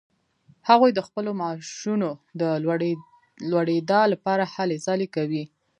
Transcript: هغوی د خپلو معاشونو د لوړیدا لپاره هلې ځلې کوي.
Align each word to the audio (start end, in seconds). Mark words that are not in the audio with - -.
هغوی 0.69 0.91
د 0.93 0.99
خپلو 1.07 1.31
معاشونو 1.39 2.09
د 2.41 2.43
لوړیدا 3.49 4.01
لپاره 4.13 4.43
هلې 4.55 4.77
ځلې 4.85 5.07
کوي. 5.15 5.43